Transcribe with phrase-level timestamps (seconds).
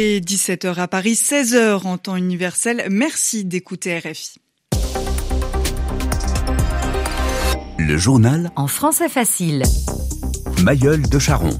[0.00, 2.86] Il est 17h à Paris, 16h en temps universel.
[2.88, 4.38] Merci d'écouter RFI.
[7.76, 9.62] Le journal En français facile.
[10.62, 11.50] Mayol de Charon.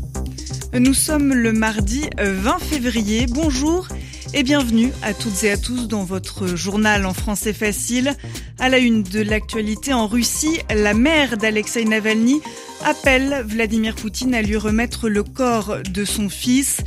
[0.73, 3.27] Nous sommes le mardi 20 février.
[3.29, 3.89] Bonjour
[4.33, 8.15] et bienvenue à toutes et à tous dans votre journal en français facile.
[8.59, 12.41] À la une de l'actualité en Russie, la mère d'Alexei Navalny
[12.85, 16.79] appelle Vladimir Poutine à lui remettre le corps de son fils.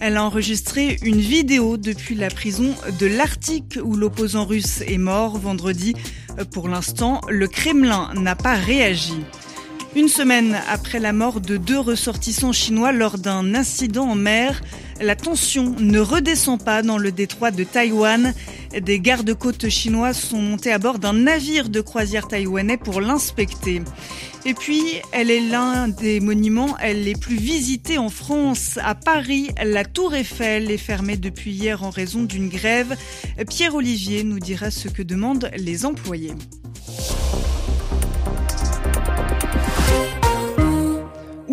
[0.00, 5.36] Elle a enregistré une vidéo depuis la prison de l'Arctique où l'opposant russe est mort
[5.36, 5.94] vendredi.
[6.52, 9.20] Pour l'instant, le Kremlin n'a pas réagi.
[9.96, 14.62] Une semaine après la mort de deux ressortissants chinois lors d'un incident en mer,
[15.00, 18.32] la tension ne redescend pas dans le détroit de Taïwan.
[18.80, 23.82] Des gardes-côtes chinois sont montés à bord d'un navire de croisière taïwanais pour l'inspecter.
[24.44, 24.80] Et puis,
[25.10, 28.78] elle est l'un des monuments les plus visités en France.
[28.84, 32.94] À Paris, la Tour Eiffel est fermée depuis hier en raison d'une grève.
[33.48, 36.34] Pierre Olivier nous dira ce que demandent les employés.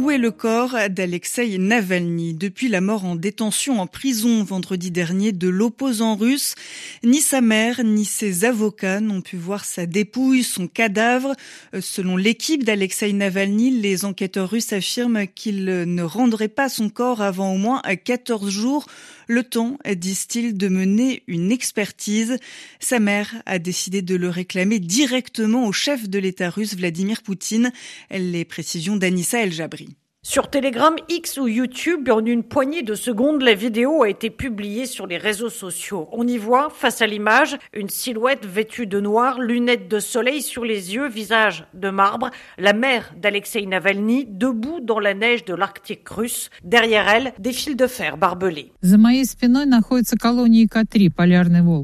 [0.09, 2.33] Est le corps d'Alexei Navalny?
[2.33, 6.55] Depuis la mort en détention en prison vendredi dernier de l'opposant russe,
[7.03, 11.35] ni sa mère ni ses avocats n'ont pu voir sa dépouille, son cadavre.
[11.81, 17.53] Selon l'équipe d'Alexei Navalny, les enquêteurs russes affirment qu'ils ne rendraient pas son corps avant
[17.53, 18.85] au moins 14 jours.
[19.27, 22.37] Le temps, disent-ils, de mener une expertise.
[22.79, 27.73] Sa mère a décidé de le réclamer directement au chef de l'État russe, Vladimir Poutine.
[28.09, 29.96] Les précisions d'Anissa El-Jabri.
[30.29, 34.85] Sur Telegram, X ou YouTube, en une poignée de secondes, la vidéo a été publiée
[34.85, 36.09] sur les réseaux sociaux.
[36.11, 40.65] On y voit, face à l'image, une silhouette vêtue de noir, lunettes de soleil sur
[40.65, 46.09] les yeux, visage de marbre, la mère d'Alexei Navalny, debout dans la neige de l'Arctique
[46.09, 46.49] russe.
[46.61, 48.73] Derrière elle, des fils de fer barbelés.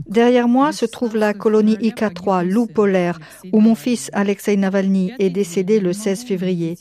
[0.09, 3.19] Derrière moi se trouve la colonie IK-3, loup polaire,
[3.53, 6.75] où mon fils Alexei Navalny est décédé le 16 février.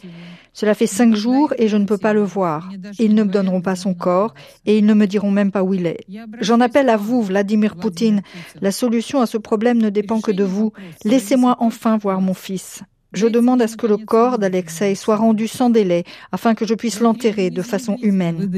[0.53, 2.69] Cela fait cinq jours et je ne peux pas le voir.
[2.99, 4.35] Ils ne me donneront pas son corps
[4.67, 6.05] et ils ne me diront même pas où il est.
[6.41, 8.23] J'en appelle à vous, Vladimir Poutine.
[8.61, 10.73] La solution à ce problème ne dépend que de vous.
[11.05, 12.83] Laissez-moi enfin voir mon fils.
[13.15, 16.75] Je demande à ce que le corps d'Alexei soit rendu sans délai afin que je
[16.75, 18.51] puisse l'enterrer de façon humaine.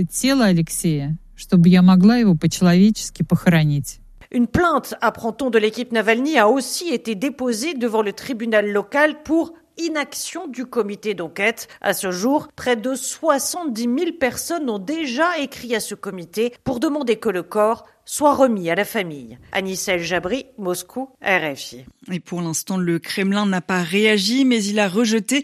[4.30, 9.54] Une plainte, apprend-on de l'équipe Navalny, a aussi été déposée devant le tribunal local pour
[9.78, 11.68] inaction du comité d'enquête.
[11.80, 16.80] À ce jour, près de 70 000 personnes ont déjà écrit à ce comité pour
[16.80, 19.38] demander que le corps soit remis à la famille.
[19.52, 21.84] Anissel Jabri, Moscou, RFI.
[22.12, 25.42] Et pour l'instant, le Kremlin n'a pas réagi, mais il a rejeté,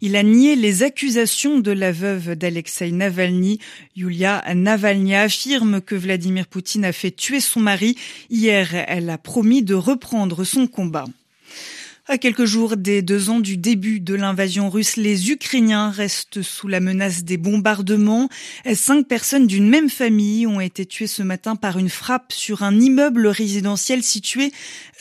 [0.00, 3.60] il a nié les accusations de la veuve d'Alexei Navalny.
[3.96, 7.96] Yulia Navalny affirme que Vladimir Poutine a fait tuer son mari.
[8.30, 11.06] Hier, elle a promis de reprendre son combat.
[12.08, 16.66] À quelques jours des deux ans du début de l'invasion russe, les Ukrainiens restent sous
[16.66, 18.28] la menace des bombardements.
[18.74, 22.80] Cinq personnes d'une même famille ont été tuées ce matin par une frappe sur un
[22.80, 24.50] immeuble résidentiel situé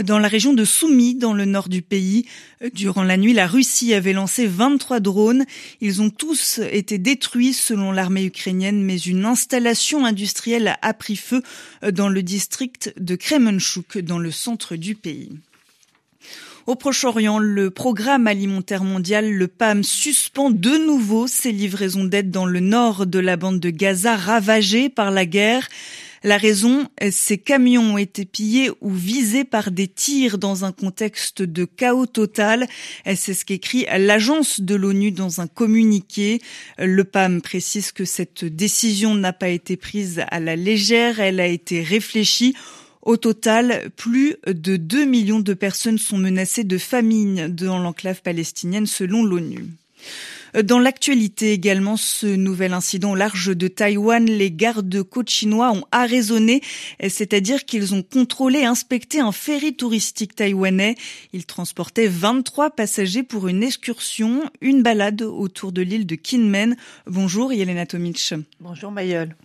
[0.03, 2.27] dans la région de Soumy, dans le nord du pays.
[2.75, 5.45] Durant la nuit, la Russie avait lancé 23 drones.
[5.81, 11.41] Ils ont tous été détruits selon l'armée ukrainienne, mais une installation industrielle a pris feu
[11.81, 15.31] dans le district de Kremenchuk, dans le centre du pays.
[16.67, 22.45] Au Proche-Orient, le programme alimentaire mondial, le PAM, suspend de nouveau ses livraisons d'aide dans
[22.45, 25.67] le nord de la bande de Gaza ravagée par la guerre.
[26.23, 31.41] La raison, ces camions ont été pillés ou visés par des tirs dans un contexte
[31.41, 32.67] de chaos total.
[33.05, 36.39] C'est ce qu'écrit l'agence de l'ONU dans un communiqué.
[36.77, 41.47] Le PAM précise que cette décision n'a pas été prise à la légère, elle a
[41.47, 42.55] été réfléchie
[43.01, 48.85] au total, plus de 2 millions de personnes sont menacées de famine dans l'enclave palestinienne
[48.85, 49.65] selon l'ONU.
[50.63, 56.61] Dans l'actualité également, ce nouvel incident au large de Taïwan, les gardes-côtes chinois ont arraisonné,
[57.07, 60.95] c'est-à-dire qu'ils ont contrôlé et inspecté un ferry touristique taïwanais.
[61.33, 66.75] Ils transportaient 23 passagers pour une excursion, une balade autour de l'île de Kinmen.
[67.07, 68.33] Bonjour Yelena Tomic.
[68.59, 69.35] Bonjour Mayol.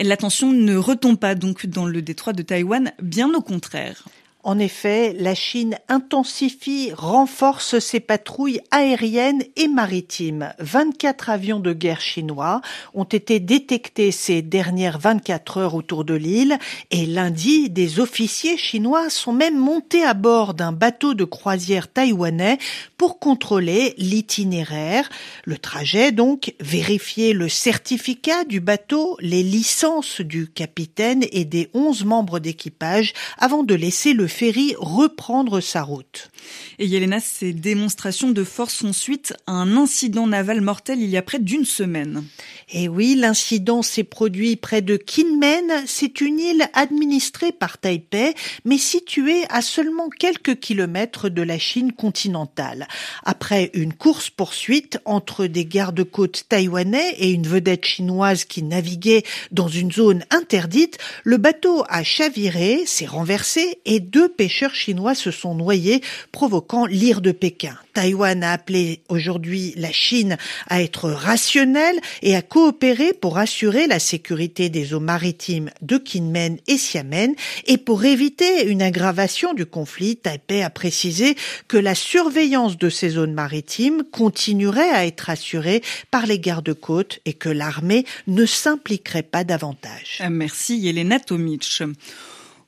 [0.00, 4.04] L'attention ne retombe pas donc dans le détroit de Taïwan, bien au contraire.
[4.46, 10.52] En effet, la Chine intensifie, renforce ses patrouilles aériennes et maritimes.
[10.60, 12.60] 24 avions de guerre chinois
[12.94, 16.60] ont été détectés ces dernières 24 heures autour de l'île
[16.92, 22.58] et lundi, des officiers chinois sont même montés à bord d'un bateau de croisière taïwanais
[23.06, 25.08] pour contrôler l'itinéraire,
[25.44, 32.04] le trajet donc, vérifier le certificat du bateau, les licences du capitaine et des onze
[32.04, 36.32] membres d'équipage avant de laisser le ferry reprendre sa route.
[36.80, 41.16] Et Yelena, ces démonstrations de force font suite à un incident naval mortel il y
[41.16, 42.24] a près d'une semaine.
[42.72, 45.84] Et oui, l'incident s'est produit près de Kinmen.
[45.86, 51.92] C'est une île administrée par Taipei, mais située à seulement quelques kilomètres de la Chine
[51.92, 52.88] continentale.
[53.24, 59.92] Après une course-poursuite entre des gardes-côtes taïwanais et une vedette chinoise qui naviguait dans une
[59.92, 66.02] zone interdite, le bateau a chaviré, s'est renversé et deux pêcheurs chinois se sont noyés,
[66.32, 67.76] provoquant l'ire de Pékin.
[67.94, 70.36] Taïwan a appelé aujourd'hui la Chine
[70.68, 76.58] à être rationnelle et à coopérer pour assurer la sécurité des eaux maritimes de Kinmen
[76.66, 77.34] et Xiamen
[77.66, 81.36] et pour éviter une aggravation du conflit, Taipei a précisé
[81.68, 87.32] que la surveillance de ces zones maritimes continuerait à être assurée par les gardes-côtes et
[87.32, 90.22] que l'armée ne s'impliquerait pas davantage.
[90.30, 91.82] Merci Yelena Tomic.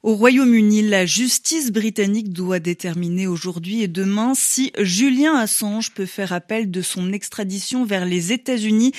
[0.08, 6.32] Au Royaume-Uni, la justice britannique doit déterminer aujourd'hui et demain si Julien Assange peut faire
[6.32, 8.92] appel de son extradition vers les États-Unis,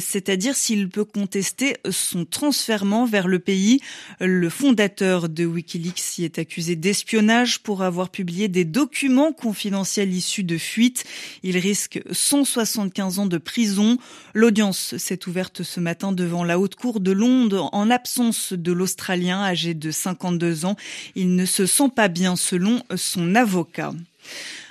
[0.00, 3.78] c'est-à-dire s'il peut contester son transfèrement vers le pays.
[4.18, 10.42] Le fondateur de Wikileaks y est accusé d'espionnage pour avoir publié des documents confidentiels issus
[10.42, 11.04] de fuites.
[11.44, 13.98] Il risque 175 ans de prison.
[14.34, 19.40] L'audience s'est ouverte ce matin devant la haute cour de Londres en absence de l'Australien
[19.44, 20.55] âgé de 52
[21.14, 23.92] Il ne se sent pas bien selon son avocat.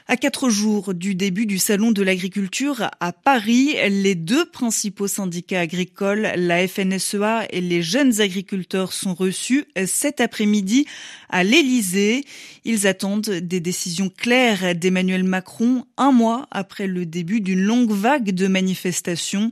[0.07, 5.61] À quatre jours du début du Salon de l'agriculture à Paris, les deux principaux syndicats
[5.61, 10.85] agricoles, la FNSEA et les jeunes agriculteurs, sont reçus cet après-midi
[11.29, 12.23] à l'Élysée.
[12.65, 18.29] Ils attendent des décisions claires d'Emmanuel Macron un mois après le début d'une longue vague
[18.29, 19.51] de manifestations.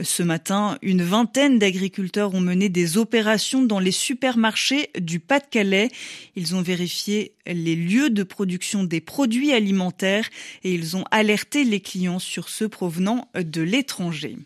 [0.00, 5.90] Ce matin, une vingtaine d'agriculteurs ont mené des opérations dans les supermarchés du Pas-de-Calais.
[6.34, 10.24] Ils ont vérifié les lieux de production des produits alimentaires et
[10.64, 14.36] ils ont alerté les clients sur ceux provenant de l'étranger.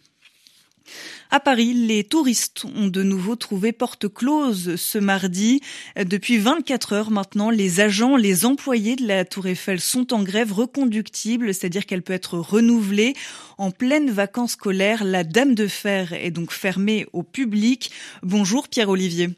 [1.31, 5.61] À Paris, les touristes ont de nouveau trouvé porte close ce mardi.
[5.97, 10.53] Depuis 24 heures maintenant, les agents, les employés de la Tour Eiffel sont en grève
[10.53, 13.15] reconductible, c'est-à-dire qu'elle peut être renouvelée.
[13.59, 17.91] En pleine vacances scolaires, la Dame de Fer est donc fermée au public.
[18.23, 19.31] Bonjour Pierre-Olivier.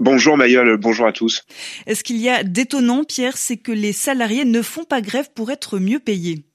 [0.00, 1.44] Bonjour Mayol, bonjour à tous.
[1.86, 5.52] Est-ce qu'il y a d'étonnant, Pierre, c'est que les salariés ne font pas grève pour
[5.52, 6.46] être mieux payés?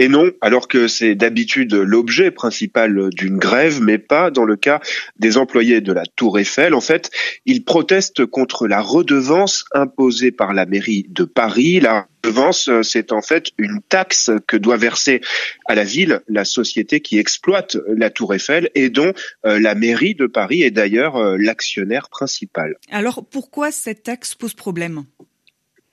[0.00, 4.80] Et non, alors que c'est d'habitude l'objet principal d'une grève, mais pas dans le cas
[5.18, 6.72] des employés de la Tour Eiffel.
[6.72, 7.10] En fait,
[7.44, 11.80] ils protestent contre la redevance imposée par la mairie de Paris.
[11.80, 15.20] La redevance, c'est en fait une taxe que doit verser
[15.66, 19.12] à la ville la société qui exploite la Tour Eiffel et dont
[19.44, 22.76] euh, la mairie de Paris est d'ailleurs euh, l'actionnaire principal.
[22.90, 25.04] Alors pourquoi cette taxe pose problème?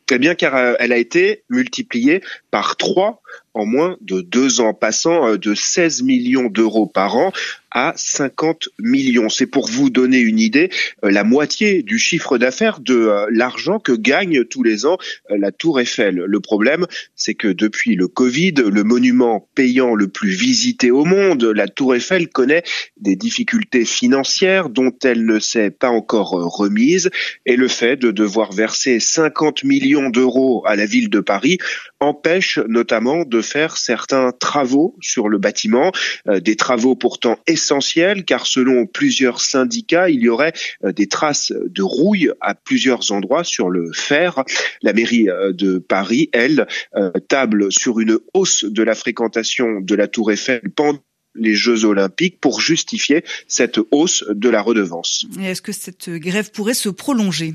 [0.09, 3.21] Eh bien, car euh, elle a été multipliée par trois
[3.57, 7.31] en moins de deux ans, passant de 16 millions d'euros par an
[7.71, 9.30] à 50 millions.
[9.30, 10.69] C'est pour vous donner une idée,
[11.04, 14.98] euh, la moitié du chiffre d'affaires de euh, l'argent que gagne tous les ans
[15.30, 16.15] euh, la Tour Eiffel.
[16.15, 21.44] Le problème, c'est que depuis le Covid, le monument payant le plus visité au monde,
[21.44, 22.64] la Tour Eiffel connaît
[22.99, 27.09] des difficultés financières dont elle ne s'est pas encore remise
[27.45, 31.59] et le fait de devoir verser 50 millions d'euros à la ville de Paris
[31.99, 35.92] empêche notamment de faire certains travaux sur le bâtiment,
[36.27, 41.51] des travaux pourtant essentiels essentiel car selon plusieurs syndicats, il y aurait euh, des traces
[41.51, 44.44] de rouille à plusieurs endroits sur le fer.
[44.81, 49.95] La mairie euh, de Paris, elle, euh, table sur une hausse de la fréquentation de
[49.95, 50.99] la Tour Eiffel pendant
[51.35, 55.27] les Jeux olympiques pour justifier cette hausse de la redevance.
[55.39, 57.54] Est-ce que cette grève pourrait se prolonger?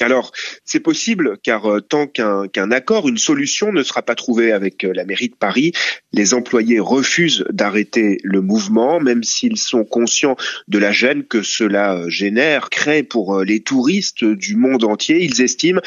[0.00, 0.32] Alors,
[0.64, 4.92] c'est possible car euh, tant qu'un accord, une solution ne sera pas trouvée avec euh,
[4.94, 5.72] la mairie de Paris,
[6.12, 10.36] les employés refusent d'arrêter le mouvement, même s'ils sont conscients
[10.68, 15.22] de la gêne que cela euh, génère, crée pour les touristes du monde entier.
[15.22, 15.80] Ils estiment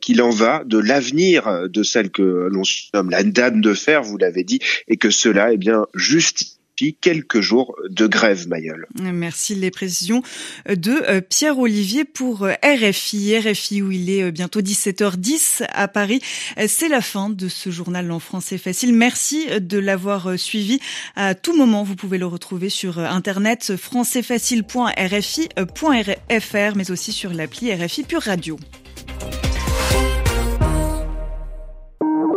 [0.00, 4.18] qu'il en va de l'avenir de celle que l'on nomme la dame de fer, vous
[4.18, 6.58] l'avez dit, et que cela, eh bien, juste
[7.00, 8.86] quelques jours de grève, Mayol.
[9.00, 10.22] Merci les précisions
[10.68, 13.38] de euh, Pierre-Olivier pour euh, RFI.
[13.38, 16.20] RFI où il est euh, bientôt 17h10 à Paris.
[16.66, 18.92] C'est la fin de ce journal en français facile.
[18.94, 20.80] Merci de l'avoir suivi.
[21.16, 28.02] À tout moment, vous pouvez le retrouver sur Internet françaisfacile.rfi.fr mais aussi sur l'appli RFI
[28.04, 28.58] Pure Radio.